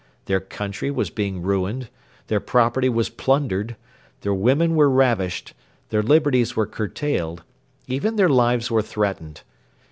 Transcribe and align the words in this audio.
Their 0.25 0.39
country 0.39 0.89
was 0.89 1.11
being 1.11 1.43
ruined; 1.43 1.87
their 2.25 2.39
property 2.39 2.89
was 2.89 3.07
plundered; 3.11 3.75
their 4.21 4.33
women 4.33 4.73
were 4.75 4.89
ravished; 4.89 5.53
their 5.89 6.01
liberties 6.01 6.55
were 6.55 6.65
curtailed; 6.65 7.43
even 7.85 8.15
their 8.15 8.25
lives 8.27 8.71
were 8.71 8.81
threatened. 8.81 9.43